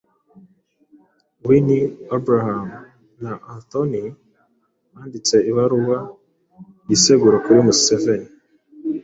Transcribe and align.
Winnie, 1.45 1.85
Abraham 2.15 2.67
na 3.23 3.33
Anthony 3.53 4.05
banditse 4.93 5.35
ibaruwa 5.49 5.97
yisegura 6.89 7.37
kuri 7.43 7.59
Museveni 7.67 8.29